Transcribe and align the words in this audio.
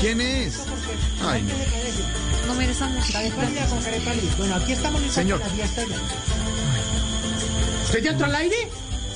¿Quién 0.00 0.20
es? 0.20 0.60
Ay, 1.22 1.42
no. 1.42 1.52
No 2.46 2.54
mire 2.58 2.72
esa 2.72 2.86
música. 2.88 3.20
Bueno, 4.38 4.54
aquí 4.56 4.72
estamos 4.72 5.00
listos 5.00 5.14
Señor. 5.16 5.40
para 5.40 5.50
la 5.52 5.56
fiesta 5.56 5.82
ya. 5.86 5.96
¿Usted 7.84 8.02
ya 8.02 8.10
entró 8.12 8.26
al 8.26 8.34
aire? 8.34 8.56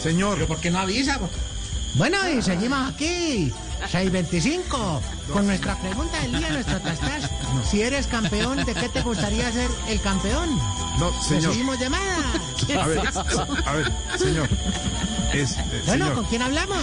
Señor, 0.00 0.46
¿Por 0.46 0.58
qué 0.58 0.70
no 0.70 0.80
avisa? 0.80 1.18
Bueno, 1.94 2.18
y 2.28 2.42
seguimos 2.42 2.92
aquí, 2.92 3.52
625, 3.90 5.00
con 5.32 5.46
nuestra 5.46 5.76
pregunta 5.80 6.20
del 6.20 6.38
día, 6.38 6.50
nuestro 6.50 6.80
tastas. 6.80 7.30
Si 7.71 7.80
eres 7.82 8.07
campeón, 8.09 8.64
¿de 8.64 8.75
qué 8.75 8.89
te 8.89 9.01
gustaría 9.03 9.51
ser 9.53 9.71
el 9.89 10.01
campeón? 10.03 10.59
no, 10.98 11.23
señor. 11.23 11.45
Recibimos 11.51 11.79
llamadas. 11.79 12.37
A 12.79 12.87
ver, 12.87 13.01
a 13.64 13.73
ver, 13.75 13.93
señor. 14.19 14.48
Es, 15.32 15.53
eh, 15.53 15.82
Bueno, 15.87 16.05
señor, 16.07 16.14
¿con 16.14 16.25
quién 16.27 16.43
hablamos? 16.43 16.79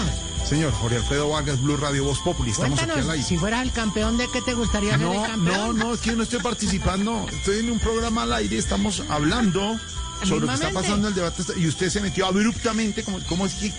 Señor, 0.52 0.74
Jorge 0.74 0.98
Alfredo 0.98 1.30
Vargas, 1.30 1.62
Blue 1.62 1.78
Radio 1.78 2.04
Voz 2.04 2.20
Populi. 2.20 2.52
Estamos 2.52 2.74
aquí 2.78 2.82
al 2.82 2.88
Cuéntanos, 2.90 3.14
aire. 3.14 3.26
si 3.26 3.38
fueras 3.38 3.62
el 3.64 3.72
campeón, 3.72 4.18
¿de 4.18 4.28
qué 4.32 4.42
te 4.42 4.54
gustaría 4.54 4.92
ser 4.98 5.02
el 5.02 5.08
No, 5.08 5.24
campeón? 5.24 5.78
no, 5.78 5.86
no, 5.86 5.94
es 5.94 6.02
que 6.02 6.10
yo 6.10 6.16
no 6.18 6.24
estoy 6.24 6.42
participando. 6.42 7.26
Estoy 7.32 7.60
en 7.60 7.72
un 7.72 7.80
programa 7.80 8.24
al 8.24 8.34
aire, 8.34 8.58
estamos 8.58 9.02
hablando 9.08 9.80
sobre 10.24 10.42
lo 10.42 10.48
que 10.48 10.54
está 10.56 10.72
pasando 10.72 11.08
en 11.08 11.14
el 11.14 11.16
debate 11.16 11.44
y 11.56 11.68
usted 11.68 11.90
se 11.90 12.02
metió 12.02 12.26
abruptamente. 12.26 13.02
¿Cómo, 13.04 13.20
cómo 13.30 13.46
es 13.46 13.54
que.? 13.54 13.74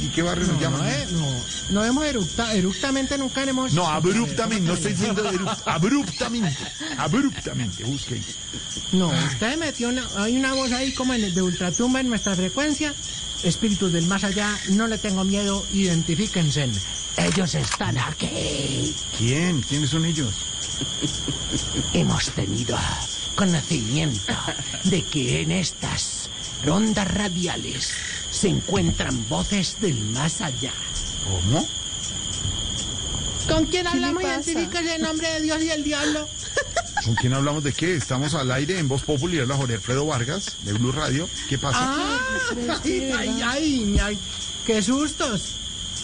¿Y 0.00 0.08
qué 0.10 0.22
barrio 0.22 0.46
nos 0.46 0.56
No, 0.56 0.60
llaman? 0.62 0.80
no, 0.80 0.86
eh, 0.88 1.06
no, 1.10 1.44
no 1.70 1.84
hemos 1.84 2.04
eructado, 2.06 2.52
eructamente 2.52 3.18
nunca 3.18 3.42
hemos... 3.42 3.72
No, 3.72 3.86
abruptamente, 3.88 4.62
no 4.66 4.74
estoy 4.74 4.92
diciendo 4.92 5.24
erupt- 5.30 5.62
abruptamente, 5.66 6.62
abruptamente, 6.96 7.84
busque 7.84 8.14
ahí. 8.14 8.24
No, 8.92 9.08
usted 9.08 9.58
metió 9.58 9.88
una, 9.88 10.08
hay 10.16 10.36
una 10.36 10.54
voz 10.54 10.72
ahí 10.72 10.92
como 10.92 11.14
en, 11.14 11.32
de 11.34 11.42
ultratumba 11.42 12.00
en 12.00 12.08
nuestra 12.08 12.36
frecuencia. 12.36 12.94
Espíritus 13.42 13.92
del 13.92 14.06
más 14.06 14.24
allá, 14.24 14.60
no 14.66 14.86
le 14.88 14.98
tengo 14.98 15.24
miedo, 15.24 15.66
identifíquense. 15.70 16.68
Ellos 17.16 17.54
están 17.54 17.98
aquí. 17.98 18.96
¿Quién? 19.16 19.60
¿Quiénes 19.62 19.90
son 19.90 20.04
ellos? 20.04 20.34
Hemos 21.92 22.30
tenido 22.32 22.76
conocimiento 23.34 24.32
de 24.84 25.04
que 25.04 25.42
en 25.42 25.52
estas 25.52 26.30
rondas 26.62 27.08
radiales 27.12 28.17
se 28.38 28.48
encuentran 28.48 29.28
voces 29.28 29.80
del 29.80 29.98
más 30.12 30.40
allá. 30.40 30.72
¿Cómo? 31.24 31.68
¿Con 33.48 33.66
quién 33.66 33.84
hablamos? 33.84 34.22
pasa? 34.22 34.48
Identifíquese 34.48 34.94
en 34.94 35.02
nombre 35.02 35.28
de 35.28 35.40
Dios 35.40 35.60
y 35.60 35.70
el 35.70 35.82
diablo. 35.82 36.28
¿Con 37.04 37.16
quién 37.16 37.34
hablamos 37.34 37.64
de 37.64 37.72
qué? 37.72 37.96
Estamos 37.96 38.34
al 38.34 38.52
aire 38.52 38.78
en 38.78 38.86
Voz 38.86 39.02
Populi, 39.02 39.40
habla 39.40 39.56
Jorge 39.56 39.74
Alfredo 39.74 40.06
Vargas, 40.06 40.56
de 40.62 40.72
Blue 40.72 40.92
Radio. 40.92 41.28
¿Qué 41.48 41.58
pasa? 41.58 41.78
Ah, 41.80 42.20
ay, 42.84 43.12
ay, 43.12 43.42
ay, 43.44 44.00
ay, 44.00 44.18
qué 44.64 44.82
sustos. 44.82 45.54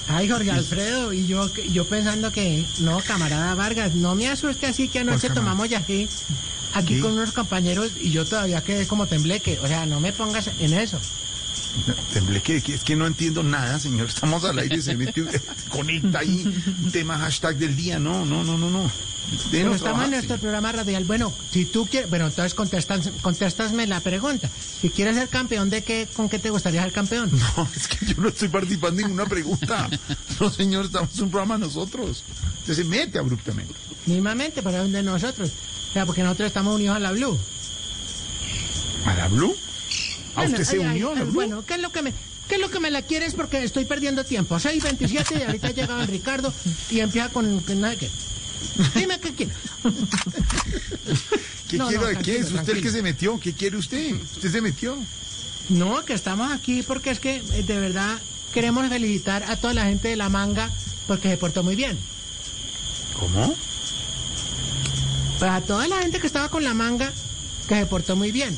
Ay, 0.08 0.28
Jorge 0.28 0.50
Alfredo, 0.50 1.12
y 1.12 1.28
yo, 1.28 1.48
yo 1.70 1.84
pensando 1.86 2.32
que, 2.32 2.64
no, 2.80 2.98
camarada 3.06 3.54
Vargas, 3.54 3.94
no 3.94 4.16
me 4.16 4.28
asuste 4.28 4.66
así 4.66 4.88
que 4.88 4.98
anoche 4.98 5.30
tomamos 5.30 5.68
ya 5.68 5.78
aquí, 5.78 6.08
aquí 6.74 6.96
¿Qué? 6.96 7.00
con 7.00 7.12
unos 7.12 7.30
compañeros 7.30 7.92
y 8.00 8.10
yo 8.10 8.24
todavía 8.24 8.60
quedé 8.64 8.88
como 8.88 9.06
tembleque. 9.06 9.60
O 9.62 9.68
sea, 9.68 9.86
no 9.86 10.00
me 10.00 10.12
pongas 10.12 10.50
en 10.58 10.74
eso. 10.74 10.98
Temblé 12.12 12.40
que, 12.42 12.56
es 12.56 12.84
que 12.84 12.96
no 12.96 13.06
entiendo 13.06 13.42
nada, 13.42 13.78
señor. 13.78 14.08
Estamos 14.08 14.44
al 14.44 14.58
aire, 14.58 14.80
se 14.80 14.96
mete, 14.96 15.24
conecta 15.68 16.20
ahí 16.20 16.44
un 16.84 16.92
tema 16.92 17.18
hashtag 17.18 17.56
del 17.56 17.76
día. 17.76 17.98
No, 17.98 18.24
no, 18.24 18.44
no, 18.44 18.56
no, 18.56 18.70
no. 18.70 18.90
Pero 19.50 19.74
estamos 19.74 20.04
en 20.04 20.10
nuestro 20.10 20.36
señor. 20.36 20.40
programa 20.40 20.72
radial. 20.72 21.04
Bueno, 21.04 21.32
si 21.50 21.64
tú 21.64 21.86
quieres, 21.86 22.10
bueno, 22.10 22.26
entonces 22.26 22.54
contestas, 22.54 23.10
contestasme 23.22 23.86
la 23.86 24.00
pregunta. 24.00 24.48
Si 24.80 24.90
quieres 24.90 25.16
ser 25.16 25.28
campeón, 25.28 25.70
¿de 25.70 25.82
qué, 25.82 26.06
con 26.14 26.28
qué 26.28 26.38
te 26.38 26.50
gustaría 26.50 26.82
ser 26.82 26.92
campeón? 26.92 27.30
No, 27.56 27.68
es 27.74 27.88
que 27.88 28.06
yo 28.06 28.14
no 28.18 28.28
estoy 28.28 28.48
participando 28.48 29.00
en 29.00 29.08
ninguna 29.08 29.26
pregunta. 29.26 29.88
No, 30.40 30.50
señor, 30.50 30.86
estamos 30.86 31.16
en 31.16 31.24
un 31.24 31.30
programa 31.30 31.58
nosotros. 31.58 32.22
Usted 32.60 32.74
se 32.74 32.84
mete 32.84 33.18
abruptamente. 33.18 33.74
Mismamente, 34.06 34.62
para 34.62 34.84
de 34.84 35.02
nosotros. 35.02 35.50
O 35.90 35.92
sea, 35.92 36.06
porque 36.06 36.22
nosotros 36.22 36.48
estamos 36.48 36.74
unidos 36.74 36.96
a 36.96 37.00
la 37.00 37.12
Blue. 37.12 37.38
¿A 39.06 39.14
la 39.14 39.28
Blue? 39.28 39.56
¿A 40.36 40.40
Bueno, 40.42 40.50
usted 40.52 40.64
se 40.64 40.76
ay, 40.76 40.82
ay, 40.82 40.88
unió 40.90 41.10
a 41.10 41.14
la 41.14 41.20
ay, 41.20 41.24
Blue? 41.26 41.34
Bueno, 41.34 41.64
¿qué 41.66 41.74
es 41.74 41.80
lo 41.80 41.90
que 41.92 42.02
me, 42.02 42.12
qué 42.48 42.54
es 42.56 42.60
lo 42.60 42.70
que 42.70 42.80
me 42.80 42.90
la 42.90 43.02
quieres? 43.02 43.34
Porque 43.34 43.62
estoy 43.62 43.84
perdiendo 43.84 44.24
tiempo. 44.24 44.56
6.27 44.56 45.38
y 45.38 45.42
ahorita 45.42 45.70
llega 45.70 45.94
don 45.94 46.06
Ricardo 46.06 46.52
y 46.90 47.00
empieza 47.00 47.28
con, 47.30 47.60
con 47.60 47.80
nada 47.80 47.96
que... 47.96 48.10
Dime 48.94 49.18
qué 49.20 49.34
quieres. 49.34 49.54
¿Qué 51.68 51.76
No, 51.78 51.88
quiero 51.88 52.10
no, 52.12 52.18
qué? 52.20 52.38
¿Es 52.38 52.46
tranquilo, 52.46 52.60
usted 52.60 52.76
el 52.76 52.82
que 52.82 52.90
se 52.90 53.02
metió? 53.02 53.38
¿Qué 53.40 53.52
quiere 53.52 53.76
usted? 53.76 54.14
¿Usted 54.14 54.50
se 54.50 54.60
metió? 54.60 54.96
No, 55.68 56.04
que 56.04 56.12
estamos 56.14 56.50
aquí 56.52 56.82
porque 56.82 57.10
es 57.10 57.20
que 57.20 57.36
eh, 57.36 57.62
de 57.62 57.78
verdad 57.78 58.18
queremos 58.52 58.88
felicitar 58.88 59.42
a 59.44 59.56
toda 59.56 59.74
la 59.74 59.84
gente 59.84 60.08
de 60.08 60.16
la 60.16 60.28
manga 60.28 60.70
porque 61.06 61.28
se 61.30 61.36
portó 61.36 61.62
muy 61.62 61.76
bien. 61.76 61.98
¿Cómo? 63.18 63.54
Pues 65.38 65.50
a 65.50 65.60
toda 65.62 65.88
la 65.88 65.98
gente 65.98 66.20
que 66.20 66.26
estaba 66.26 66.48
con 66.48 66.64
la 66.64 66.74
manga 66.74 67.12
que 67.68 67.74
se 67.76 67.86
portó 67.86 68.16
muy 68.16 68.30
bien. 68.32 68.56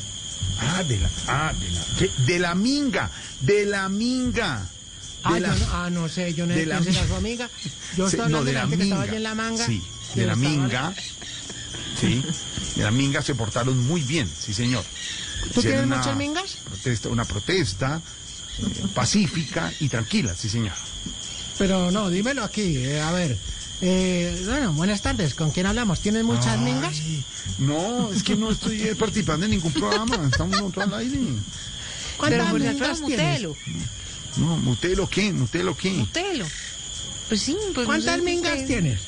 Ah, 0.59 0.83
de 0.83 0.97
la, 0.99 1.09
ah, 1.27 1.53
de 1.59 1.69
la, 1.71 1.81
¿qué? 1.97 2.11
de 2.25 2.39
la 2.39 2.55
minga, 2.55 3.11
de 3.41 3.65
la 3.65 3.89
minga. 3.89 4.67
Ah, 5.23 5.33
De 5.33 5.39
la, 5.41 5.53
yo 5.55 5.59
no, 5.65 5.71
ah, 5.73 5.89
no 5.89 6.09
sé, 6.09 6.33
yo 6.33 6.45
no 6.45 6.53
de 6.53 6.61
sé 6.61 6.65
la 6.67 6.79
mi- 6.79 6.93
su 6.93 7.15
amiga. 7.15 7.49
Yo 7.95 8.07
estoy 8.07 8.29
no, 8.29 8.43
de 8.43 8.53
la 8.53 8.61
la 8.63 8.69
gente 8.69 8.77
que 8.77 8.83
estaba 8.83 9.01
minga. 9.01 9.11
allí 9.11 9.17
en 9.17 9.23
la 9.23 9.35
manga. 9.35 9.65
Sí, 9.65 9.83
de 10.15 10.25
la 10.25 10.35
minga. 10.35 10.93
Sí, 11.99 12.23
de 12.75 12.83
la 12.83 12.91
minga 12.91 13.21
se 13.23 13.35
portaron 13.35 13.77
muy 13.87 14.01
bien, 14.01 14.29
sí, 14.29 14.53
señor. 14.53 14.83
¿Tú 15.53 15.61
tienes 15.61 15.85
una 15.85 15.97
muchas 15.97 16.15
mingas? 16.15 16.57
Protesta, 16.65 17.09
una 17.09 17.25
protesta 17.25 18.01
eh, 18.59 18.63
pacífica 18.93 19.71
y 19.79 19.89
tranquila, 19.89 20.35
sí, 20.35 20.49
señor. 20.49 20.73
Pero 21.57 21.91
no, 21.91 22.09
dímelo 22.09 22.43
aquí, 22.43 22.77
eh, 22.77 23.01
a 23.01 23.11
ver. 23.11 23.37
Eh, 23.81 24.41
bueno, 24.45 24.73
buenas 24.73 25.01
tardes, 25.01 25.35
¿con 25.35 25.51
quién 25.51 25.67
hablamos? 25.67 25.99
¿Tienes 25.99 26.23
muchas 26.23 26.57
mingas? 26.59 26.95
No, 27.59 28.11
es 28.11 28.23
que 28.23 28.35
no 28.35 28.49
estoy 28.51 28.81
eh, 28.81 28.95
participando 28.95 29.45
en 29.45 29.51
ningún 29.51 29.71
programa, 29.71 30.15
estamos 30.31 30.57
nosotros 30.59 30.85
al 30.85 30.93
aire. 30.95 31.17
¿Cuántas 32.17 32.39
Pero 32.39 32.47
Jorge 32.51 32.69
mingas 32.71 33.01
tienes? 33.05 33.41
mutelo, 33.43 33.55
No, 34.37 34.57
mutelo 34.57 35.07
qué, 35.07 35.31
mutelo 35.31 35.77
qué. 35.77 35.91
mutelo. 35.91 36.45
Pues 37.27 37.41
sí, 37.41 37.55
pues 37.75 37.77
no 37.77 37.85
¿Cuántas 37.85 38.15
sé, 38.15 38.21
mingas 38.23 38.53
usted- 38.53 38.67
tienes? 38.67 38.99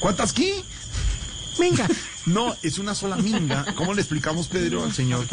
¿Cuántas 0.00 0.32
qué? 0.32 0.62
Mingas. 1.58 1.90
No, 2.26 2.56
es 2.62 2.78
una 2.78 2.94
sola 2.94 3.16
minga. 3.16 3.66
¿Cómo 3.74 3.92
le 3.92 4.00
explicamos, 4.00 4.48
Pedro, 4.48 4.82
al 4.82 4.94
señor? 4.94 5.26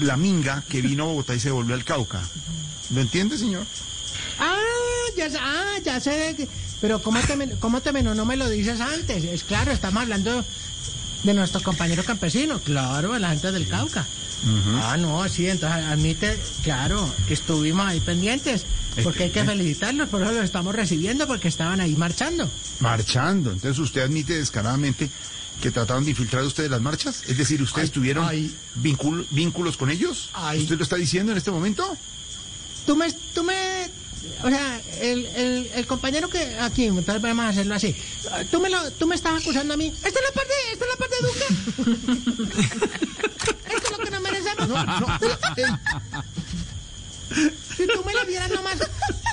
La 0.00 0.16
minga 0.16 0.64
que 0.68 0.82
vino 0.82 1.04
a 1.04 1.06
Bogotá 1.06 1.36
y 1.36 1.38
se 1.38 1.52
volvió 1.52 1.76
al 1.76 1.84
Cauca. 1.84 2.20
¿Lo 2.92 3.00
entiende, 3.00 3.38
señor? 3.38 3.64
Ya, 5.18 5.28
sé- 5.30 5.38
ah, 5.40 5.74
ya 5.84 6.00
sé. 6.00 6.48
Pero 6.80 7.02
¿cómo 7.02 7.18
te, 7.20 7.56
¿cómo 7.58 7.80
te? 7.80 7.92
No 7.92 8.24
me 8.24 8.36
lo 8.36 8.48
dices 8.48 8.80
antes. 8.80 9.24
Es 9.24 9.42
claro, 9.44 9.72
estamos 9.72 10.02
hablando 10.02 10.44
de 11.24 11.34
nuestro 11.34 11.60
compañero 11.62 12.04
campesino. 12.04 12.60
Claro, 12.60 13.12
de 13.14 13.18
la 13.20 13.30
gente 13.30 13.50
del 13.52 13.66
Cauca. 13.68 14.06
Ah, 14.82 14.96
no, 14.96 15.28
sí, 15.28 15.48
entonces 15.48 15.84
admite, 15.84 16.38
claro, 16.62 17.12
que 17.26 17.34
estuvimos 17.34 17.84
ahí 17.86 17.98
pendientes. 17.98 18.64
Porque 19.02 19.24
hay 19.24 19.30
que 19.30 19.44
felicitarlos, 19.44 20.08
por 20.08 20.22
eso 20.22 20.30
los 20.32 20.44
estamos 20.44 20.74
recibiendo, 20.74 21.26
porque 21.26 21.48
estaban 21.48 21.80
ahí 21.80 21.94
marchando. 21.96 22.48
Marchando. 22.80 23.50
Entonces 23.50 23.78
usted 23.80 24.02
admite 24.02 24.34
descaradamente 24.34 25.10
que 25.60 25.72
trataron 25.72 26.04
de 26.04 26.10
infiltrar 26.10 26.44
a 26.44 26.46
ustedes 26.46 26.70
las 26.70 26.80
marchas. 26.80 27.22
Es 27.26 27.36
decir, 27.36 27.60
¿ustedes 27.62 27.88
Ay, 27.88 27.94
tuvieron 27.94 28.24
ay. 28.28 28.54
vínculos 28.76 29.76
con 29.76 29.90
ellos? 29.90 30.30
Ay. 30.34 30.62
¿Usted 30.62 30.76
lo 30.76 30.84
está 30.84 30.94
diciendo 30.96 31.32
en 31.32 31.38
este 31.38 31.50
momento? 31.50 31.84
Tú 32.86 32.94
me, 32.96 33.12
tú 33.34 33.42
me, 33.44 33.54
o 34.42 34.48
sea, 34.48 34.80
el, 35.00 35.26
el, 35.26 35.70
el 35.74 35.86
compañero 35.86 36.28
que 36.28 36.38
aquí, 36.60 36.86
entonces 36.86 37.20
vamos 37.22 37.44
a 37.44 37.48
hacerlo 37.48 37.74
así. 37.74 37.94
Tú 38.50 38.60
me 38.60 38.70
lo, 38.70 38.90
tú 38.92 39.06
me 39.06 39.14
estás 39.14 39.40
acusando 39.40 39.74
a 39.74 39.76
mí. 39.76 39.86
Esta 39.88 40.08
es 40.08 40.14
la 40.14 40.32
parte, 40.32 40.52
esta 40.72 40.84
es 40.84 40.90
la 40.90 40.96
parte 40.96 41.16
de 41.16 41.28
Duque. 41.28 42.88
Esto 43.68 43.84
es 43.84 43.90
lo 43.90 43.98
que 44.04 44.10
nos 44.10 44.20
merecemos. 44.22 44.68
No, 44.68 44.84
no. 44.84 45.18
Si 47.76 47.86
tú 47.86 48.02
me 48.04 48.12
lo 48.14 48.24
dieras 48.24 48.50
nomás. 48.50 48.76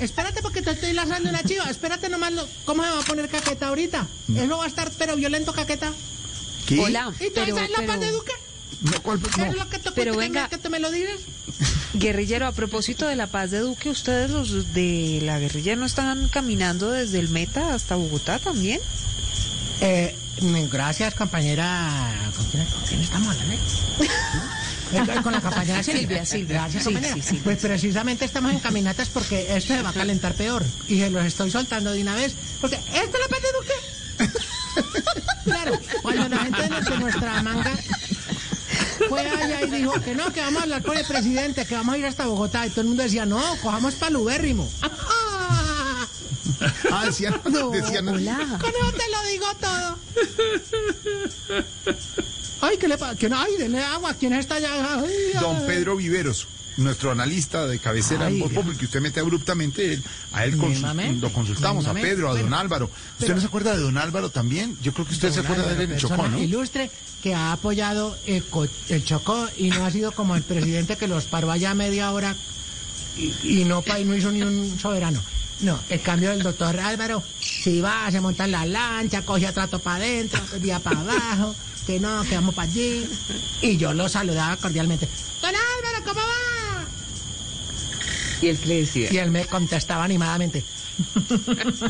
Espérate 0.01 0.41
porque 0.41 0.61
te 0.61 0.71
estoy 0.71 0.93
lanzando 0.93 1.29
una 1.29 1.43
chiva. 1.43 1.63
Espérate 1.69 2.09
nomás 2.09 2.33
lo, 2.33 2.47
cómo 2.65 2.83
se 2.83 2.89
va 2.89 2.99
a 2.99 3.03
poner 3.03 3.29
caqueta 3.29 3.67
ahorita. 3.69 4.05
Eso 4.35 4.57
va 4.57 4.65
a 4.65 4.67
estar 4.67 4.91
pero 4.97 5.15
violento 5.15 5.53
caqueta. 5.53 5.91
¿Qué? 6.67 6.79
Hola, 6.79 7.13
¿Y 7.19 7.25
tú 7.27 7.31
pero, 7.35 7.55
esa 7.55 7.65
es 7.65 7.71
la 7.71 7.85
parte 7.87 8.11
Duque? 8.11 8.33
No, 8.81 9.01
¿cuál- 9.01 9.19
¿Qué 9.21 9.37
no. 9.41 9.45
es 9.45 9.55
lo 9.55 9.69
que 9.69 9.79
te 9.79 9.91
Pero 9.91 10.15
venga. 10.17 10.43
me- 10.43 10.49
que 10.49 10.57
tú 10.57 10.69
me 10.69 10.79
lo 10.79 10.91
dices? 10.91 11.21
Guerrillero, 11.99 12.47
a 12.47 12.51
propósito 12.51 13.07
de 13.07 13.15
la 13.15 13.27
paz 13.27 13.51
de 13.51 13.59
Duque, 13.59 13.89
¿ustedes 13.89 14.29
los 14.29 14.73
de 14.73 15.19
la 15.23 15.39
guerrilla 15.39 15.75
no 15.75 15.85
están 15.85 16.27
caminando 16.29 16.91
desde 16.91 17.19
el 17.19 17.29
Meta 17.29 17.73
hasta 17.73 17.95
Bogotá 17.95 18.39
también? 18.39 18.79
Eh, 19.81 20.15
gracias, 20.71 21.13
compañera. 21.15 22.13
¿Con 22.35 22.45
quién, 22.47 22.65
con 22.65 22.81
quién 22.83 23.01
estamos 23.01 23.27
hablando? 23.35 23.63
Con 25.23 25.33
la 25.33 25.41
compañera 25.41 25.81
Silvia. 25.83 25.99
Silvia, 26.01 26.25
Silvia. 26.25 26.53
Gracias, 26.61 26.83
Sí, 26.83 26.93
compañera. 26.93 27.15
sí, 27.15 27.21
sí. 27.21 27.41
Pues 27.43 27.57
precisamente 27.59 28.23
estamos 28.23 28.51
en 28.51 28.59
caminatas 28.59 29.09
porque 29.09 29.57
esto 29.57 29.73
se 29.73 29.81
va 29.81 29.89
a 29.89 29.93
calentar 29.93 30.33
peor. 30.35 30.63
Y 30.87 30.99
se 30.99 31.09
los 31.09 31.25
estoy 31.25 31.49
soltando 31.51 31.91
de 31.91 32.01
una 32.03 32.15
vez. 32.15 32.33
Porque 32.61 32.75
esta 32.75 33.01
es 33.01 33.11
la 33.11 33.27
parte 33.27 33.47
de 33.47 33.53
Duque. 33.57 34.35
Claro, 35.45 35.79
cuando 36.01 36.27
la 36.27 36.37
gente 36.39 36.61
de 36.63 36.99
nuestra 36.99 37.41
manga 37.43 37.71
fue 39.23 39.43
allá 39.43 39.61
y 39.61 39.69
dijo 39.69 39.93
que 40.01 40.15
no, 40.15 40.31
que 40.31 40.41
vamos 40.41 40.59
a 40.59 40.63
hablar 40.63 40.83
con 40.83 40.97
el 40.97 41.05
presidente, 41.05 41.65
que 41.65 41.75
vamos 41.75 41.95
a 41.95 41.97
ir 41.97 42.05
hasta 42.05 42.25
Bogotá. 42.25 42.65
Y 42.65 42.69
todo 42.69 42.81
el 42.81 42.87
mundo 42.87 43.03
decía, 43.03 43.25
no, 43.25 43.41
cojamos 43.61 43.95
para 43.95 44.11
Lubérrimo. 44.11 44.69
Ah, 46.91 47.05
decían, 47.05 47.39
No, 47.51 47.69
decían. 47.69 48.05
Con 48.05 48.15
eso 48.15 48.91
te 48.97 49.09
lo 49.11 49.23
digo 49.29 49.45
todo. 49.59 49.97
Ay, 52.61 52.77
¿qué 52.77 52.87
le 52.87 52.97
pasa? 52.97 53.15
¿Quién? 53.15 53.33
Ay, 53.33 53.57
denle 53.57 53.83
agua. 53.83 54.13
¿Quién 54.13 54.33
está 54.33 54.55
allá? 54.55 54.99
Ay, 55.01 55.13
don. 55.39 55.65
Pedro 55.65 55.95
Viveros, 55.97 56.47
nuestro 56.77 57.11
analista 57.11 57.65
de 57.67 57.79
cabecera 57.79 58.25
Ay, 58.27 58.33
en 58.35 58.39
Voz 58.41 58.49
Dios. 58.51 58.61
Populi, 58.63 58.77
que 58.77 58.85
usted 58.85 59.01
mete 59.01 59.19
abruptamente, 59.19 59.93
él- 59.93 60.03
a 60.33 60.45
él 60.45 60.55
Mismamente, 60.57 61.21
lo 61.21 61.31
consultamos, 61.33 61.85
a. 61.87 61.93
Pedro, 61.93 62.29
a 62.31 62.35
don 62.39 62.53
Álvaro. 62.53 62.85
¿Usted 62.85 62.99
pero- 63.19 63.35
no 63.35 63.41
se 63.41 63.47
acuerda 63.47 63.75
de 63.75 63.81
don 63.83 63.97
Álvaro 63.97 64.29
también? 64.29 64.77
Yo 64.81 64.93
creo 64.93 65.05
que 65.07 65.13
usted 65.13 65.31
se 65.31 65.39
acuerda 65.41 65.63
de 65.73 65.83
él 65.83 65.91
en 65.91 65.91
Álvaro, 65.91 65.93
el 65.95 65.99
Chocó, 66.01 66.27
¿no? 66.27 66.39
ilustre 66.41 66.91
que 67.23 67.33
ha 67.33 67.51
apoyado 67.53 68.15
el, 68.27 68.43
co- 68.45 68.67
el 68.89 69.03
Chocó 69.03 69.47
y 69.57 69.69
no 69.69 69.85
ha 69.85 69.91
sido 69.91 70.11
como 70.11 70.35
el 70.35 70.43
presidente 70.43 70.95
que 70.97 71.07
los 71.07 71.25
paró 71.25 71.51
allá 71.51 71.73
media 71.73 72.11
hora 72.11 72.35
y, 73.17 73.61
y 73.61 73.65
no, 73.65 73.81
pa- 73.81 73.99
y 73.99 74.05
no 74.05 74.15
hizo 74.15 74.31
ni 74.31 74.41
un 74.41 74.77
soberano. 74.79 75.21
No, 75.61 75.79
el 75.89 76.01
cambio 76.01 76.31
del 76.31 76.43
doctor 76.43 76.77
Álvaro, 76.79 77.23
si 77.39 77.79
va, 77.79 78.11
se 78.11 78.19
monta 78.19 78.43
en 78.43 78.51
la 78.51 78.65
lancha, 78.65 79.21
cogía 79.21 79.53
trato 79.53 79.79
para 79.79 79.95
adentro, 80.03 80.41
día 80.59 80.79
para 80.79 80.99
abajo, 80.99 81.55
que 81.87 81.97
no, 81.99 82.23
que 82.25 82.35
vamos 82.35 82.53
para 82.53 82.69
allí. 82.69 83.07
Y 83.61 83.77
yo 83.77 83.93
lo 83.93 84.09
saludaba 84.09 84.57
cordialmente. 84.57 85.07
Don 85.41 85.49
Álvaro. 85.55 85.64
Y 88.41 88.47
él 88.47 88.59
le 88.65 88.81
decía, 88.81 89.11
Y 89.13 89.17
él 89.17 89.31
me 89.31 89.45
contestaba 89.45 90.03
animadamente. 90.03 90.63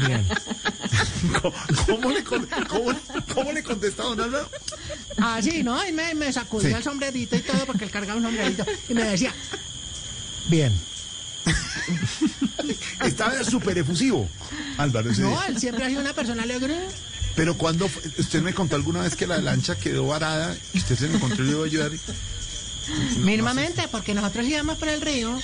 Bien. 0.08 0.26
¿Cómo, 1.42 1.56
cómo 1.86 2.10
le, 2.12 2.24
cómo, 2.24 2.46
cómo 3.34 3.52
le 3.52 3.64
contestó 3.64 4.04
don 4.16 4.22
Álvaro? 4.22 4.50
Ah, 5.18 5.40
sí, 5.44 5.64
¿no? 5.64 5.86
Y 5.88 5.92
me, 5.92 6.14
me 6.16 6.32
sacudía 6.34 6.70
Sí. 6.70 6.76
el 6.76 6.84
sombrerito 6.84 7.36
y 7.36 7.40
todo 7.42 7.66
porque 7.66 7.86
él 7.86 7.92
cargaba 7.92 8.18
un 8.18 8.26
sombrerito. 8.26 8.66
Y 8.90 8.94
me 8.94 9.04
decía, 9.04 9.34
bien. 10.48 10.74
Estaba 13.04 13.44
súper 13.44 13.78
efusivo, 13.78 14.28
Álvaro. 14.78 15.12
ese 15.12 15.22
No, 15.22 15.30
día. 15.30 15.46
él 15.50 15.60
siempre 15.60 15.86
ha 15.86 15.90
sido 15.90 16.02
una 16.02 16.14
persona 16.14 16.44
alegre. 16.44 16.76
Pero 17.36 17.58
cuando 17.58 17.88
fue- 17.90 18.02
usted 18.18 18.42
me 18.42 18.54
contó 18.54 18.76
alguna 18.76 19.02
vez 19.02 19.16
que 19.16 19.28
la 19.28 19.38
lancha 19.40 19.76
quedó 19.76 20.08
varada, 20.08 20.56
y 20.74 20.78
usted 20.80 20.96
se 20.98 21.08
me 21.08 21.16
encontró 21.18 21.44
y 21.44 21.48
le 21.48 21.54
iba 21.54 21.62
a 21.64 21.66
ayudar. 21.66 21.92
Mínimamente, 23.18 23.88
porque 23.92 24.14
nosotros 24.14 24.46
íbamos 24.48 24.78
por 24.78 24.88
el 24.90 25.02
río. 25.02 25.38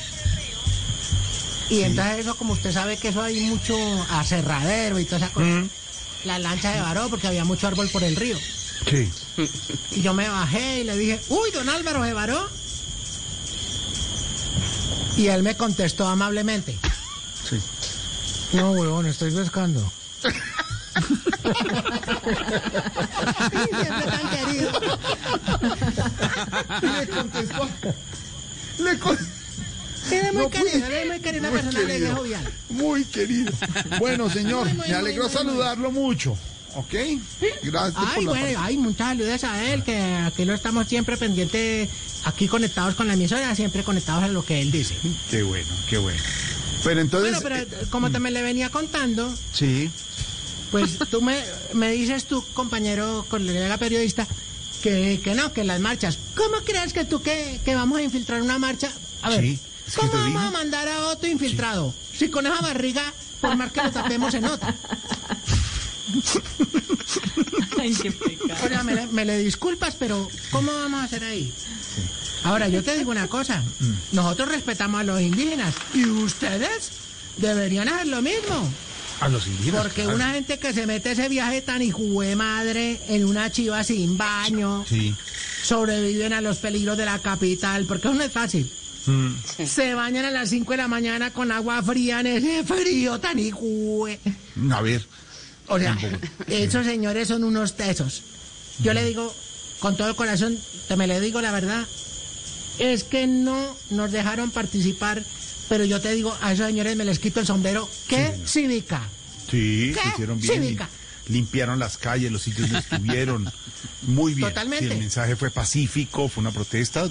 Y 1.72 1.84
entonces 1.84 2.20
eso, 2.20 2.36
como 2.36 2.54
usted 2.54 2.72
sabe 2.74 2.98
que 2.98 3.08
eso 3.08 3.22
hay 3.22 3.40
mucho 3.42 3.76
aserradero 4.12 5.00
y 5.00 5.06
toda 5.06 5.18
esa 5.18 5.30
cosa. 5.34 5.64
La 6.26 6.38
lancha 6.38 6.74
se 6.74 6.82
varó 6.82 7.10
porque 7.10 7.28
había 7.28 7.46
mucho 7.46 7.66
árbol 7.68 7.88
por 7.90 8.04
el 8.04 8.16
río. 8.16 8.38
Sí. 8.90 9.10
Y 9.92 10.02
yo 10.02 10.14
me 10.14 10.28
bajé 10.28 10.82
y 10.82 10.84
le 10.84 10.98
dije, 10.98 11.20
uy, 11.30 11.50
don 11.52 11.70
Álvaro, 11.70 12.04
¿se 12.04 12.14
varó? 12.14 12.48
Y 15.18 15.28
él 15.28 15.44
me 15.44 15.56
contestó 15.56 16.08
amablemente, 16.08 16.78
Sí. 17.50 17.58
no, 18.54 18.72
huevón, 18.72 19.06
estoy 19.08 19.32
pescando. 19.32 19.92
Siempre 23.52 24.06
tan 24.06 24.30
querido. 24.30 24.72
Y 26.82 26.86
le 27.00 27.08
contestó. 27.08 27.70
Le 28.80 29.00
con- 29.00 29.18
Eres 30.12 30.34
muy 30.34 30.44
No. 30.44 30.50
Muy 31.52 31.62
querido, 31.62 31.82
Muy 31.82 31.88
querido. 31.88 32.16
jovial. 32.16 32.54
Muy 32.70 33.06
querido. 33.06 33.52
Bueno, 34.00 34.30
señor, 34.30 34.66
Muy, 34.68 34.78
muy, 34.78 34.88
me 34.88 34.96
alegró 34.96 35.24
muy, 35.26 35.34
saludarlo 35.34 35.92
mucho. 35.92 36.38
¿Ok? 36.76 36.94
Gracias 37.64 37.96
Ay, 37.98 38.26
por 38.26 38.36
la 38.36 38.42
bueno, 38.42 38.60
ay, 38.64 38.78
muchas 38.78 39.08
saludos 39.10 39.44
a 39.44 39.74
él, 39.74 39.84
que 39.84 39.98
aquí 40.02 40.46
lo 40.46 40.54
estamos 40.54 40.88
siempre 40.88 41.18
pendientes, 41.18 41.90
aquí 42.24 42.48
conectados 42.48 42.96
con 42.96 43.08
la 43.10 43.16
emisora, 43.16 43.54
siempre 43.56 43.84
conectados 43.84 44.24
a 44.24 44.28
lo 44.30 44.46
que 44.46 44.62
él 44.62 44.72
dice. 44.72 44.96
Qué 45.30 45.44
bueno, 45.44 45.68
qué 45.90 45.98
bueno. 45.98 46.22
Pero 46.84 47.02
entonces. 47.02 47.32
Bueno, 47.42 47.44
pero 47.44 47.56
eh, 47.58 47.68
eh, 47.84 47.86
como 47.90 48.10
te 48.10 48.20
me 48.20 48.32
le 48.32 48.42
venía 48.42 48.70
contando, 48.70 49.34
sí. 49.52 49.92
pues 50.72 50.98
tú 51.10 51.22
me, 51.22 51.44
me 51.74 51.92
dices 51.92 52.24
tú, 52.26 52.42
compañero 52.54 53.26
colega 53.30 53.78
periodista, 53.78 54.26
que, 54.82 55.20
que 55.22 55.36
no, 55.36 55.52
que 55.52 55.66
las 55.66 55.82
marchas. 55.82 56.18
¿Cómo 56.38 56.56
crees 56.64 56.94
que 56.94 57.04
tú 57.04 57.22
que, 57.22 57.60
que 57.66 57.76
vamos 57.76 58.00
a 58.00 58.04
infiltrar 58.04 58.42
una 58.42 58.58
marcha? 58.58 58.90
A 59.24 59.30
ver, 59.30 59.42
Sí, 59.42 59.60
¿cómo 59.96 60.12
vamos 60.14 60.44
a 60.44 60.52
mandar 60.52 60.88
a 60.88 61.08
Otto 61.08 61.28
infiltrado? 61.28 61.94
Si 62.18 62.30
con 62.30 62.46
esa 62.46 62.62
barriga, 62.62 63.04
por 63.40 63.56
más 63.56 63.72
que 63.72 63.82
lo 63.84 63.92
tapemos, 63.92 64.32
se 64.32 64.42
nota. 64.42 64.76
ay, 67.80 67.94
qué 68.02 68.12
pecado. 68.12 68.66
O 68.66 68.68
sea, 68.68 68.84
me, 68.84 68.96
le- 68.96 69.08
me 69.08 69.26
le 69.26 69.38
disculpas, 69.40 69.96
pero 69.98 70.30
¿cómo 70.52 70.72
vamos 70.74 71.02
a 71.02 71.04
hacer 71.06 71.24
ahí? 71.24 71.52
Ahora, 72.44 72.68
yo 72.70 72.84
te 72.84 72.98
digo 72.98 73.12
una 73.12 73.28
cosa. 73.28 73.64
Nosotros 74.12 74.50
respetamos 74.50 75.02
a 75.02 75.04
los 75.04 75.22
indígenas 75.22 75.74
y 75.94 76.06
ustedes 76.06 76.92
deberían 77.38 77.88
hacer 77.90 78.08
lo 78.08 78.22
mismo. 78.22 78.72
A 79.20 79.30
los 79.30 79.46
indígenas. 79.46 79.82
Porque 79.84 80.02
claro. 80.04 80.16
una 80.16 80.32
gente 80.34 80.58
que 80.58 80.74
se 80.74 80.88
mete 80.88 81.12
ese 81.12 81.30
viaje 81.30 81.62
tan 81.62 81.82
hijo 81.84 82.02
de 82.22 82.36
madre 82.36 83.00
en 83.08 83.26
una 83.26 83.52
chiva 83.52 83.84
sin 83.84 84.18
baño, 84.18 84.84
Sí. 84.90 85.14
sobreviven 85.64 86.34
a 86.34 86.42
los 86.42 86.58
peligros 86.58 86.98
de 86.98 87.06
la 87.06 87.20
capital, 87.20 87.86
porque 87.86 88.08
eso 88.08 88.18
no 88.18 88.24
es 88.24 88.32
fácil. 88.32 88.72
Mm, 89.08 89.34
Se 89.66 89.94
bañan 89.96 90.26
a 90.26 90.32
las 90.32 90.50
5 90.50 90.72
de 90.72 90.78
la 90.78 90.88
mañana 90.88 91.32
con 91.32 91.52
agua 91.52 91.82
fría 91.82 92.20
en 92.20 92.28
ese 92.28 92.64
frío 92.64 93.20
tan 93.20 93.38
de- 93.38 93.52
A 94.72 94.82
ver. 94.82 95.06
o 95.68 95.80
sea, 95.80 95.98
esos 96.48 96.86
señores 96.86 97.28
son 97.28 97.44
unos 97.44 97.76
tesos. 97.76 98.22
Yo 98.80 98.94
le 98.94 99.04
digo, 99.06 99.34
con 99.80 99.98
todo 99.98 100.10
el 100.10 100.16
corazón, 100.16 100.58
te 100.88 100.96
me 100.96 101.08
le 101.08 101.20
digo 101.20 101.42
la 101.42 101.52
verdad, 101.52 101.86
es 102.80 103.04
que 103.04 103.28
no 103.28 103.76
nos 103.92 104.12
dejaron 104.12 104.52
participar, 104.52 105.24
pero 105.70 105.84
yo 105.86 106.00
te 106.02 106.14
digo, 106.14 106.36
a 106.42 106.54
esos 106.54 106.68
señores 106.68 106.96
me 106.96 107.06
les 107.06 107.20
quito 107.20 107.40
el 107.40 107.46
sombrero. 107.48 107.88
¿Qué 108.08 108.34
cívica? 108.46 109.02
Sí, 109.50 109.94
¿Qué? 109.94 110.10
hicieron 110.14 110.40
bien. 110.40 110.62
Cívica. 110.64 110.90
Limpiaron 111.28 111.80
las 111.80 111.98
calles, 111.98 112.32
los 112.32 112.42
sitios 112.42 112.70
donde 112.70 112.80
estuvieron. 112.80 113.52
Muy 114.04 114.34
bien. 114.34 114.50
Totalmente. 114.50 114.86
Sí, 114.88 114.92
el 114.94 115.00
mensaje 115.00 115.36
fue 115.36 115.50
pacífico, 115.52 116.28
fue 116.28 116.42
una 116.42 116.52
protesta. 116.52 117.08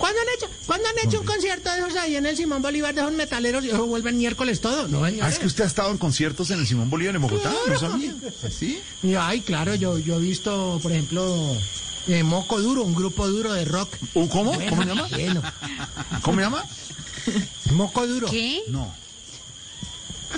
¿Cuándo 0.00 0.18
han 0.20 0.26
hecho, 0.34 0.48
¿cuándo 0.66 0.88
han 0.88 1.06
hecho 1.08 1.20
un 1.20 1.26
concierto 1.26 1.70
de 1.70 1.78
esos 1.80 1.94
ahí 1.96 2.16
en 2.16 2.24
el 2.24 2.34
Simón 2.36 2.62
Bolívar 2.62 2.94
de 2.94 3.02
esos 3.02 3.12
metaleros 3.12 3.62
y 3.64 3.68
eso 3.68 3.86
vuelven 3.86 4.16
miércoles 4.16 4.60
todo? 4.60 4.88
No, 4.88 5.04
Ah, 5.04 5.28
es 5.28 5.38
que 5.38 5.46
usted 5.46 5.64
ha 5.64 5.66
estado 5.66 5.90
en 5.90 5.98
conciertos 5.98 6.50
en 6.50 6.60
el 6.60 6.66
Simón 6.66 6.88
Bolívar 6.88 7.14
en 7.16 7.20
Bogotá, 7.22 7.50
no 7.50 7.58
Claro. 7.64 7.78
sabía. 7.80 8.14
¿Sí? 8.50 8.80
Ay, 9.18 9.42
claro, 9.42 9.74
yo, 9.74 9.98
yo 9.98 10.16
he 10.16 10.20
visto, 10.20 10.80
por 10.82 10.90
ejemplo, 10.92 11.54
eh, 12.08 12.22
Moco 12.22 12.60
Duro, 12.62 12.82
un 12.82 12.94
grupo 12.94 13.28
duro 13.28 13.52
de 13.52 13.66
rock. 13.66 13.94
¿Un 14.14 14.28
cómo? 14.28 14.54
Bueno, 14.54 14.70
¿Cómo 14.70 14.82
se 14.82 14.88
llama? 14.88 15.08
bueno. 15.10 15.42
¿Cómo 16.22 16.36
se 16.38 16.42
llama? 16.44 16.64
Moco 17.72 18.06
Duro. 18.06 18.28
¿Qué? 18.30 18.62
No. 18.68 18.94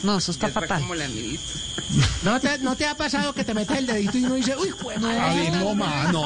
No, 0.03 0.19
eso 0.19 0.33
está 0.33 0.49
fatal. 0.49 0.81
como 0.81 0.95
la 0.95 1.05
amiguita. 1.05 1.43
¿No 2.25 2.41
te, 2.41 2.59
¿No 2.59 2.75
te 2.77 2.87
ha 2.87 2.97
pasado 2.97 3.33
que 3.35 3.45
te 3.45 3.55
metes 3.55 3.77
el 3.79 3.87
dedito 3.87 4.19
y 4.19 4.25
uno 4.25 4.35
dice, 4.35 4.57
uy, 4.57 4.71
madre, 5.01 5.21
A 5.21 5.35
ver, 5.35 5.53
no, 5.53 5.75
ma, 5.75 6.11
no. 6.13 6.25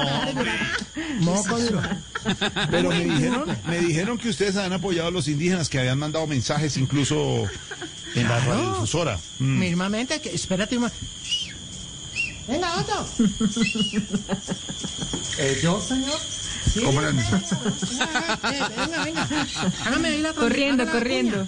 Moco 1.20 1.58
Duro. 1.58 1.82
Pero 2.70 2.88
me 2.90 3.04
dijeron, 3.04 3.58
me 3.66 3.78
dijeron 3.80 4.18
que 4.18 4.28
ustedes 4.30 4.56
habían 4.56 4.72
apoyado 4.74 5.08
a 5.08 5.10
los 5.10 5.28
indígenas, 5.28 5.68
que 5.68 5.78
habían 5.78 5.98
mandado 5.98 6.26
mensajes 6.26 6.76
incluso 6.76 7.44
en 8.14 8.22
la 8.28 8.36
Claro. 8.40 8.50
radiodifusora. 8.52 9.18
Mm. 9.38 9.58
Mismamente, 9.58 10.20
que, 10.20 10.34
espérate 10.34 10.76
un 10.76 10.84
mo- 10.84 10.90
Venga, 12.48 12.76
Otto. 12.80 13.08
Eh, 15.38 15.58
¿Yo, 15.62 15.78
señor? 15.86 16.18
Sí, 16.72 16.80
¿Cómo 16.82 17.00
eran? 17.02 17.16
venga, 17.16 18.68
venga, 18.68 19.04
venga. 19.04 19.28
Hágame 19.84 20.08
ahí 20.08 20.22
la 20.22 20.32
Corriendo, 20.32 20.84
la 20.84 20.92
corriendo. 20.92 21.46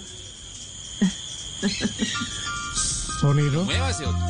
Sonido. 3.19 3.65
Muévase 3.65 4.05
otro. 4.05 4.25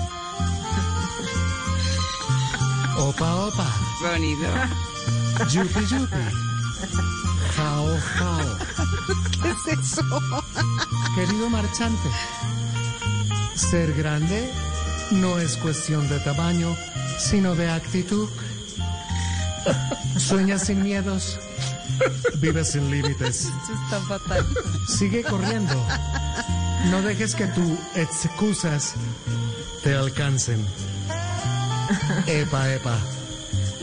Opa, 2.97 3.35
opa. 3.35 3.67
Bonito. 4.01 4.47
Yupi, 5.49 5.85
yupi. 5.85 6.23
Jao, 7.55 7.97
jao. 8.15 8.57
¿Qué 9.41 9.49
es 9.49 9.79
eso? 9.79 10.03
Querido 11.15 11.49
marchante, 11.49 12.09
ser 13.55 13.93
grande 13.93 14.51
no 15.11 15.39
es 15.39 15.57
cuestión 15.57 16.07
de 16.07 16.19
tamaño, 16.19 16.75
sino 17.17 17.55
de 17.55 17.69
actitud. 17.69 18.29
Sueña 20.17 20.57
sin 20.59 20.83
miedos, 20.83 21.39
vive 22.37 22.63
sin 22.63 22.89
límites. 22.91 23.49
Sigue 24.87 25.23
corriendo. 25.23 25.75
No 26.85 27.01
dejes 27.01 27.35
que 27.35 27.45
tus 27.47 27.77
excusas 27.95 28.93
te 29.83 29.95
alcancen. 29.95 30.65
Epa, 32.27 32.73
epa. 32.73 32.97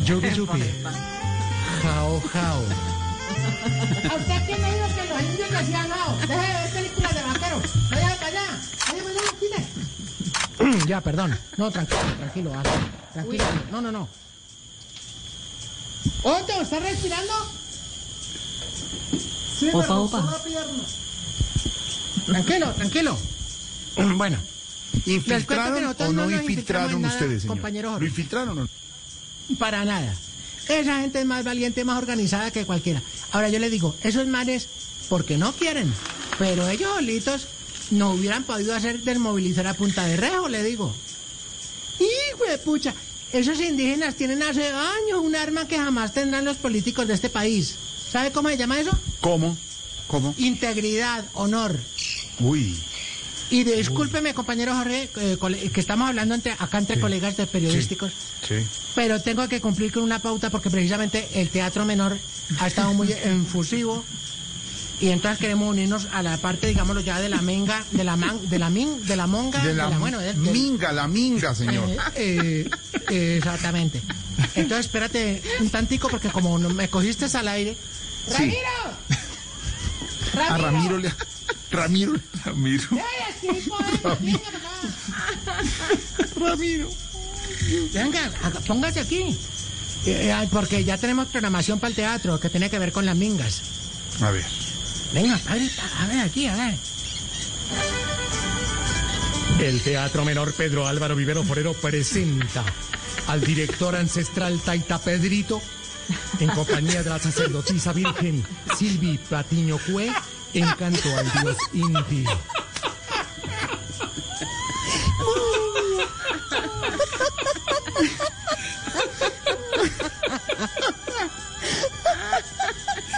Yupi, 0.04 0.30
yupi. 0.30 0.62
Jao, 1.82 2.20
jao. 2.32 2.62
¿A 4.10 4.14
usted 4.16 4.46
quién 4.46 4.62
le 4.62 4.74
dijo 4.74 4.86
que 4.94 5.08
los 5.08 5.22
indios 5.22 5.50
le 5.50 5.58
hacían 5.58 5.88
jao? 5.90 6.16
Deje 6.16 6.34
de 6.34 6.36
ver 6.36 6.72
películas 6.72 7.14
de 7.14 7.22
vaqueros. 7.22 7.90
Vaya 7.90 8.16
para 8.16 8.26
allá. 8.26 8.46
Vaya 8.92 9.02
para 9.02 10.70
allá. 10.70 10.86
Ya, 10.86 11.00
perdón. 11.00 11.38
No, 11.56 11.70
tranquilo, 11.70 12.00
tranquilo. 12.18 12.52
Tranquilo. 13.12 13.44
No, 13.70 13.80
no, 13.80 13.92
no. 13.92 14.08
Otto, 16.22 16.60
¿estás 16.60 16.82
respirando? 16.82 17.32
Sí, 19.58 19.68
Opa, 19.72 19.80
pero 19.82 20.02
opa. 20.02 20.42
pierna. 20.44 20.82
Tranquilo, 22.26 22.72
tranquilo. 22.72 23.18
Bueno, 24.16 24.36
¿Infiltraron 25.06 25.96
o 25.98 26.12
no 26.12 26.30
infiltraron 26.30 27.00
nada, 27.00 27.14
ustedes, 27.14 27.42
señor? 27.42 27.56
compañero 27.56 27.90
Jorge. 27.90 28.04
¿Lo 28.04 28.08
infiltraron 28.08 28.58
o 28.58 28.62
no? 28.62 28.68
Para 29.58 29.84
nada. 29.84 30.14
Esa 30.68 31.00
gente 31.00 31.20
es 31.20 31.26
más 31.26 31.44
valiente, 31.44 31.84
más 31.84 31.98
organizada 31.98 32.50
que 32.50 32.64
cualquiera. 32.64 33.02
Ahora 33.30 33.48
yo 33.48 33.58
le 33.58 33.70
digo, 33.70 33.94
esos 34.02 34.26
mares, 34.26 34.68
porque 35.08 35.38
no 35.38 35.52
quieren, 35.52 35.92
pero 36.38 36.68
ellos 36.68 36.92
solitos 36.94 37.46
no 37.90 38.10
hubieran 38.10 38.42
podido 38.42 38.74
hacer 38.74 39.00
desmovilizar 39.00 39.66
a 39.66 39.74
punta 39.74 40.04
de 40.04 40.16
rejo, 40.16 40.48
le 40.48 40.62
digo. 40.64 40.92
Hijo 42.00 42.44
de 42.50 42.58
pucha, 42.58 42.94
esos 43.32 43.60
indígenas 43.60 44.16
tienen 44.16 44.42
hace 44.42 44.66
años 44.68 45.20
un 45.22 45.36
arma 45.36 45.68
que 45.68 45.78
jamás 45.78 46.12
tendrán 46.12 46.44
los 46.44 46.56
políticos 46.56 47.06
de 47.06 47.14
este 47.14 47.28
país. 47.28 47.76
¿Sabe 48.10 48.32
cómo 48.32 48.48
se 48.48 48.56
llama 48.56 48.80
eso? 48.80 48.90
¿Cómo? 49.20 49.56
¿Cómo? 50.08 50.34
Integridad, 50.38 51.24
honor. 51.34 51.78
Uy. 52.40 52.78
Y 53.48 53.62
discúlpeme, 53.62 54.34
compañero 54.34 54.74
Jorge, 54.74 55.08
eh, 55.20 55.70
que 55.72 55.80
estamos 55.80 56.08
hablando 56.08 56.34
entre- 56.34 56.56
acá 56.58 56.78
entre 56.78 56.98
colegas 56.98 57.36
de 57.36 57.46
periodísticos. 57.46 58.12
Sí. 58.46 58.56
Pero 58.96 59.20
tengo 59.22 59.46
que 59.48 59.60
cumplir 59.60 59.92
con 59.92 60.02
una 60.02 60.18
pauta 60.18 60.50
porque 60.50 60.68
precisamente 60.68 61.28
el 61.34 61.48
teatro 61.50 61.84
menor 61.84 62.18
ha 62.58 62.66
estado 62.66 62.92
muy 62.92 63.12
enfusivo 63.24 64.04
y 64.98 65.10
entonces 65.10 65.38
queremos 65.38 65.68
unirnos 65.70 66.08
a 66.12 66.22
la 66.24 66.38
parte, 66.38 66.66
digámoslo 66.66 67.02
ya, 67.02 67.20
de 67.20 67.28
la 67.28 67.40
menga, 67.40 67.84
de 67.92 68.02
la 68.02 68.16
man, 68.16 68.40
de 68.48 68.58
la 68.58 68.68
min, 68.70 69.04
de 69.06 69.14
la 69.14 69.26
monga, 69.28 69.62
De 69.64 69.74
la, 69.74 69.88
bueno, 69.90 70.18
de- 70.18 70.32
de- 70.32 70.50
minga, 70.52 70.90
la 70.90 71.06
minga, 71.06 71.54
señor. 71.54 71.88
eh, 72.16 72.68
eh, 73.10 73.34
exactamente. 73.38 74.02
Entonces 74.56 74.86
espérate 74.86 75.40
un 75.60 75.70
tantico 75.70 76.08
porque 76.08 76.30
como 76.30 76.58
me 76.58 76.88
cogiste 76.88 77.26
al 77.36 77.46
aire. 77.46 77.76
Sí. 78.36 78.56
A 80.50 80.58
Ramiro 80.58 80.98
le... 80.98 81.12
Ramiro. 81.70 82.12
Ramiro. 82.44 82.88
Ramiro. 86.36 86.88
Venga, 87.92 88.30
haga- 88.42 88.60
póngase 88.66 89.00
aquí. 89.00 89.36
Eh, 90.06 90.30
eh, 90.30 90.48
porque 90.52 90.84
ya 90.84 90.98
tenemos 90.98 91.28
programación 91.28 91.80
para 91.80 91.88
el 91.90 91.94
teatro 91.96 92.38
que 92.38 92.48
tiene 92.48 92.70
que 92.70 92.78
ver 92.78 92.92
con 92.92 93.04
las 93.06 93.16
mingas. 93.16 93.62
A 94.20 94.30
ver. 94.30 94.44
Venga, 95.12 95.38
ver, 95.48 95.70
a 95.98 96.06
ver 96.06 96.18
aquí, 96.20 96.46
a 96.46 96.56
ver. 96.56 96.74
El 99.60 99.80
Teatro 99.80 100.24
Menor 100.24 100.52
Pedro 100.52 100.86
Álvaro 100.86 101.16
Vivero 101.16 101.42
Forero 101.42 101.72
presenta 101.72 102.62
al 103.26 103.40
director 103.40 103.96
ancestral 103.96 104.60
Taita 104.60 104.98
Pedrito 104.98 105.62
en 106.40 106.50
compañía 106.50 107.02
de 107.02 107.08
la 107.10 107.18
sacerdotisa 107.18 107.92
virgen 107.94 108.44
Silvi 108.78 109.18
Patiño 109.18 109.78
Cue 109.78 110.12
en 110.54 110.68
canto 110.76 111.08
al 111.16 111.32
dios 111.32 111.56
Inti. 111.72 112.24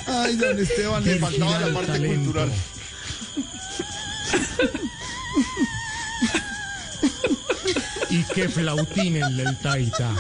Ay, 0.06 0.36
don 0.36 0.58
Esteban, 0.58 1.04
le 1.04 1.18
faltaba 1.18 1.60
la 1.60 1.74
parte 1.74 1.92
talento. 1.92 2.24
cultural. 2.24 2.52
Y 8.10 8.24
que 8.24 8.48
flautín 8.48 9.16
el 9.16 9.36
del 9.36 9.56
Taita. 9.58 10.14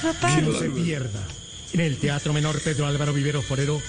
Que 0.00 0.42
no 0.42 0.58
se 0.58 0.70
pierda 0.70 1.20
en 1.72 1.80
el 1.80 1.98
Teatro 1.98 2.32
Menor 2.32 2.60
Pedro 2.60 2.86
Álvaro 2.86 3.12
Vivero 3.12 3.42
Forero 3.42 3.80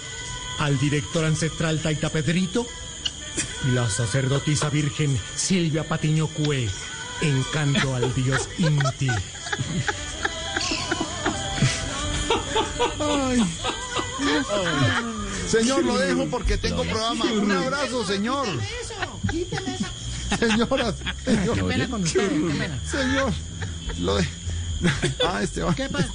al 0.59 0.77
director 0.79 1.25
ancestral 1.25 1.79
Taita 1.79 2.09
Pedrito 2.09 2.67
y 3.67 3.71
la 3.71 3.89
sacerdotisa 3.89 4.69
virgen 4.69 5.17
Silvia 5.35 5.83
Patiño 5.83 6.27
Cue 6.27 6.69
en 7.21 7.43
canto 7.53 7.95
al 7.95 8.13
dios 8.13 8.49
Inti. 8.57 9.09
Señor, 15.47 15.83
lo 15.83 15.97
dejo 15.97 16.27
porque 16.27 16.57
tengo 16.57 16.83
programa. 16.83 17.25
Un 17.25 17.51
abrazo, 17.51 18.05
señor. 18.05 18.47
Señora, 20.39 20.95
Qué 21.25 21.35
señor, 21.35 21.67
pena 21.67 21.89
con 21.89 22.03
ustedes, 22.03 22.29
qué 22.29 22.57
pena. 22.57 22.79
señor. 22.89 23.33
Lo 23.99 24.15
de... 24.15 24.25
Ah, 25.27 25.41
Esteban. 25.43 25.73
¿Qué 25.75 25.88
pasa? 25.89 26.07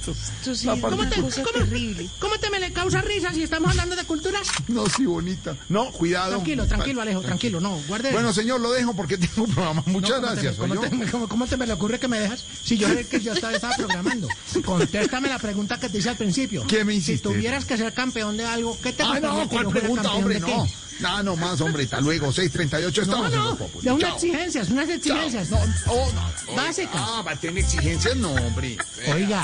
Una 0.87 1.09
te- 1.09 1.21
cosa 1.21 1.43
cómo- 1.43 1.53
terrible. 1.65 2.09
¿Cómo 2.19 2.37
te 2.37 2.49
me 2.49 2.59
le 2.59 2.71
causa 2.73 3.01
risa 3.01 3.31
si 3.33 3.43
estamos 3.43 3.71
hablando 3.71 3.95
de 3.95 4.03
cultura? 4.03 4.39
No, 4.67 4.87
sí, 4.89 5.05
bonita. 5.05 5.55
No, 5.69 5.91
cuidado. 5.91 6.31
Tranquilo, 6.33 6.67
tranquilo, 6.67 7.01
Alejo, 7.01 7.21
tranquilo, 7.21 7.59
no, 7.61 7.79
guarde. 7.87 8.11
Bueno, 8.11 8.33
señor, 8.33 8.59
lo 8.61 8.71
dejo 8.71 8.93
porque 8.95 9.17
tengo 9.17 9.43
un 9.45 9.53
programa. 9.53 9.83
No, 9.85 9.93
Muchas 9.93 10.11
¿cómo 10.19 10.27
te- 10.27 10.33
gracias. 10.33 10.55
¿cómo, 10.57 10.73
¿oyó? 10.73 10.81
te, 10.81 11.11
cómo- 11.11 11.27
cómo 11.29 11.47
te 11.47 11.57
me 11.57 11.65
le 11.67 11.73
ocurre 11.73 11.99
que 11.99 12.07
me 12.07 12.19
dejas? 12.19 12.43
Si 12.63 12.77
yo 12.77 12.87
que 13.09 13.19
yo 13.21 13.33
estaba, 13.33 13.53
estaba 13.53 13.75
programando. 13.75 14.27
Contéstame 14.65 15.29
la 15.29 15.39
pregunta 15.39 15.79
que 15.79 15.89
te 15.89 15.97
hice 15.99 16.09
al 16.09 16.17
principio. 16.17 16.65
¿Qué 16.67 16.83
me 16.83 16.93
Si 16.93 16.99
hiciste? 16.99 17.29
tuvieras 17.29 17.65
que 17.65 17.77
ser 17.77 17.93
campeón 17.93 18.37
de 18.37 18.45
algo, 18.45 18.77
¿qué 18.81 18.91
te 18.93 19.03
Ah, 19.03 19.19
no, 19.21 19.47
¿cuál 19.49 19.67
pregunta, 19.69 20.11
hombre? 20.13 20.39
de 20.39 20.45
qué? 20.45 20.55
No. 20.99 21.17
No, 21.17 21.23
no 21.23 21.35
más, 21.35 21.59
hombre. 21.61 21.83
Hasta 21.83 22.01
luego. 22.01 22.31
638 22.31 23.05
No, 23.05 23.27
estamos 23.27 23.33
en 23.33 23.39
no, 23.39 23.55
Populi. 23.57 23.85
de 23.85 23.91
unas 23.93 24.13
exigencias, 24.15 24.69
unas 24.69 24.89
exigencias. 24.89 25.49
No, 25.49 25.59
oh, 25.87 26.11
no. 26.47 26.55
Básicas. 26.55 26.95
Ah, 26.95 27.23
va 27.25 27.31
a 27.31 27.35
tener 27.35 27.63
exigencias, 27.63 28.15
no, 28.17 28.31
hombre. 28.33 28.77
Oiga, 29.13 29.43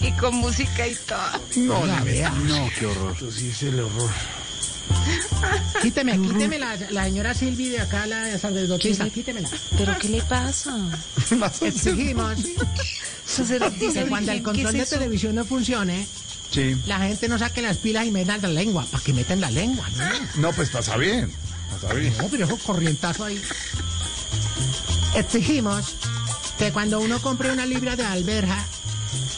Y 0.00 0.12
con 0.12 0.34
música 0.36 0.86
y 0.86 0.94
todo. 1.06 1.18
No, 1.56 1.80
Oiga, 1.80 1.96
la 1.96 2.04
vea. 2.04 2.30
No, 2.30 2.68
qué 2.78 2.86
horror. 2.86 3.12
Esto 3.12 3.30
sí 3.32 3.48
es 3.48 3.62
el 3.64 3.80
horror. 3.80 4.10
quíteme, 5.82 6.20
quíteme 6.20 6.58
la, 6.58 6.76
la 6.90 7.04
señora 7.04 7.34
Silvi 7.34 7.68
de 7.70 7.80
acá, 7.80 8.06
la 8.06 8.38
sacerdotisa, 8.38 9.04
¿Qué 9.04 9.08
le- 9.08 9.10
quítemela. 9.14 9.48
¿Pero 9.76 9.98
qué 9.98 10.08
le 10.08 10.22
pasa? 10.22 10.76
Exigimos 11.62 12.36
Sacerdotisa 13.26 14.02
que 14.04 14.08
cuando 14.08 14.32
el 14.32 14.38
virgen, 14.38 14.54
¿qué 14.54 14.62
control 14.62 14.72
de 14.74 14.86
televisión 14.86 15.34
no 15.34 15.44
funcione, 15.44 16.06
Sí. 16.50 16.76
la 16.86 17.00
gente 17.00 17.28
no 17.28 17.38
saque 17.38 17.62
las 17.62 17.78
pilas 17.78 18.06
y 18.06 18.12
metan 18.12 18.40
la 18.40 18.48
lengua, 18.48 18.86
para 18.90 19.02
que 19.02 19.12
metan 19.12 19.40
la 19.40 19.50
lengua, 19.50 19.88
¿no? 19.96 20.40
No, 20.40 20.52
pues 20.52 20.70
pasa 20.70 20.96
bien. 20.96 21.32
Pasa 21.70 21.92
bien. 21.94 22.14
No, 22.18 22.28
pero 22.28 22.44
eso 22.44 22.56
corrientazo 22.58 23.24
ahí. 23.24 23.40
Exigimos 25.16 25.96
que 26.58 26.70
cuando 26.72 27.00
uno 27.00 27.20
compre 27.20 27.50
una 27.50 27.66
libra 27.66 27.96
de 27.96 28.04
alberja, 28.04 28.64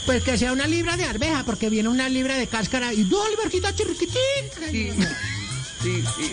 pues 0.05 0.23
que 0.23 0.37
sea 0.39 0.53
una 0.53 0.67
libra 0.67 0.97
de 0.97 1.05
arveja, 1.05 1.45
porque 1.45 1.71
viene 1.71 1.89
una 1.89 2.09
libra 2.09 2.37
de 2.37 2.47
cáscara 2.47 2.93
y 2.93 3.05
dos 3.05 3.27
alberjitas 3.27 3.75
chirriquitín. 3.75 4.21
Sí, 5.83 6.03
sí. 6.17 6.33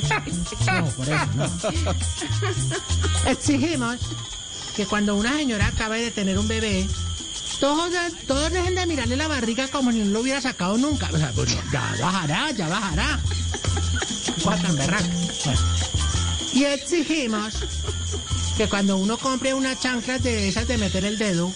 No, 0.66 0.86
por 0.86 1.08
eso 1.08 1.26
no. 1.36 3.32
Exigimos 3.32 4.00
que 4.76 4.86
cuando 4.86 5.16
una 5.16 5.36
señora 5.38 5.68
acabe 5.68 6.02
de 6.02 6.12
tener 6.12 6.38
un 6.38 6.48
bebé, 6.48 6.88
todos, 7.64 7.94
todos 8.28 8.52
dejen 8.52 8.76
de 8.76 8.86
mirarle 8.86 9.16
la 9.16 9.30
barriga 9.30 9.70
como 9.70 9.94
si 9.94 10.00
no 10.00 10.12
lo 10.12 10.20
hubiera 10.20 10.42
sacado 10.42 10.78
nunca. 10.78 11.10
O 11.14 11.18
sea, 11.18 11.32
pues, 11.34 11.56
ya 11.72 11.96
bajará, 12.02 12.52
ya 12.52 12.68
bajará. 12.68 13.22
Y 16.52 16.66
exigimos 16.66 17.54
que 18.58 18.68
cuando 18.68 18.98
uno 18.98 19.18
compre 19.18 19.54
unas 19.54 19.80
chanclas 19.80 20.22
de 20.22 20.50
esas 20.50 20.68
de 20.68 20.78
meter 20.78 21.06
el 21.06 21.18
dedo, 21.18 21.54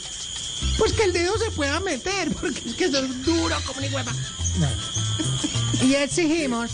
pues 0.78 0.94
que 0.94 1.04
el 1.04 1.12
dedo 1.12 1.38
se 1.38 1.52
pueda 1.52 1.82
meter, 1.82 2.34
porque 2.34 2.62
es 2.66 2.76
que 2.76 2.86
eso 2.86 3.00
es 3.00 3.26
duro 3.26 3.58
como 3.66 3.82
ni 3.82 3.90
hueva. 3.90 4.14
Y 5.82 5.94
exigimos 5.96 6.72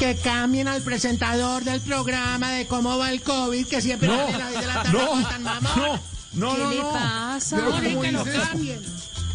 que 0.00 0.16
cambien 0.16 0.66
al 0.66 0.82
presentador 0.82 1.62
del 1.62 1.80
programa 1.82 2.50
de 2.50 2.66
cómo 2.66 2.98
va 2.98 3.12
el 3.12 3.22
COVID, 3.22 3.64
que 3.68 3.80
siempre 3.80 4.08
No, 4.08 4.16
sale 4.28 4.34
a 4.34 4.38
las 4.38 4.52
seis 4.54 4.60
de 4.60 4.66
la 4.66 4.82
tarde 4.82 4.98
no, 4.98 5.06
como 5.06 5.28
tan 5.28 5.42
mamón. 5.44 5.72
no, 5.76 6.17
no, 6.32 6.54
¿Qué 6.54 6.62
no, 6.62 6.70
le 6.70 6.76
no. 6.76 6.92
pasa? 6.92 7.56
Pero 7.56 7.68
No, 7.70 7.74
¿cómo 7.82 8.00
que 8.02 8.12
lo 8.12 8.24
dice 8.24 8.36
eso? 8.36 8.48
cambien. 8.48 8.80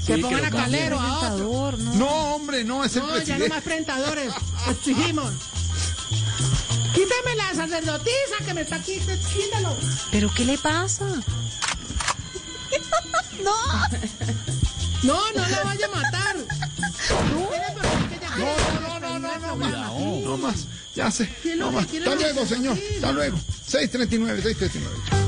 Que 0.06 0.18
pongan 0.18 0.46
a 0.46 0.52
Calero, 0.52 1.00
a 1.00 1.20
otro. 1.34 1.78
¿no? 1.78 1.94
No, 1.96 2.36
hombre, 2.36 2.64
no, 2.66 2.84
es 2.84 2.96
el 2.98 3.04
No, 3.04 3.18
ya 3.22 3.38
no 3.40 3.48
más 3.48 3.64
presentadores. 3.64 4.34
Exigimos. 4.70 5.32
Quíteme 6.94 7.36
la 7.38 7.54
sacerdotisa 7.56 8.46
que 8.46 8.54
me 8.54 8.62
está 8.62 8.76
aquí. 8.76 9.00
Quítalo. 9.34 9.76
¿Pero 10.12 10.30
qué 10.36 10.46
le 10.46 10.58
pasa? 10.58 11.06
No, 15.04 15.20
no 15.36 15.48
la 15.48 15.64
vaya 15.64 15.86
a 15.86 15.90
matar. 15.90 16.36
No, 16.38 17.50
No, 18.38 18.80
no, 18.80 19.00
no, 19.00 19.20
no, 19.20 19.56
no, 19.56 19.56
no, 19.56 20.22
no 20.22 20.38
más. 20.38 20.66
Ya 20.96 21.12
sé. 21.12 21.30
¿Qué 21.44 21.52
es 21.54 21.58
lo 21.58 21.66
No 21.66 21.72
más. 21.74 21.86
Hasta 21.86 22.16
luego, 22.16 22.46
señor. 22.46 22.78
Hasta 22.96 23.12
luego. 23.12 23.38
639, 23.68 24.42
639. 24.42 25.23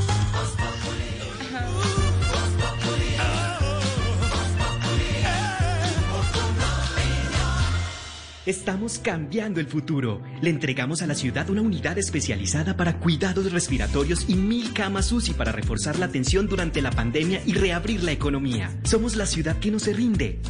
Estamos 8.45 8.99
cambiando 8.99 9.59
el 9.59 9.65
futuro. 9.65 10.21
Le 10.43 10.51
entregamos 10.51 11.01
a 11.01 11.07
la 11.07 11.15
ciudad 11.15 11.49
una 11.49 11.63
unidad 11.63 11.97
especializada 11.97 12.77
para 12.77 12.99
cuidados 12.99 13.51
respiratorios 13.51 14.29
y 14.29 14.35
mil 14.35 14.71
camas 14.71 15.11
UCI 15.11 15.33
para 15.33 15.51
reforzar 15.51 15.97
la 15.97 16.05
atención 16.05 16.47
durante 16.47 16.83
la 16.83 16.91
pandemia 16.91 17.41
y 17.43 17.53
reabrir 17.53 18.03
la 18.03 18.11
economía. 18.11 18.69
Somos 18.83 19.15
la 19.15 19.25
ciudad 19.25 19.57
que 19.57 19.71
no 19.71 19.79
se 19.79 19.93
rinde. 19.93 20.41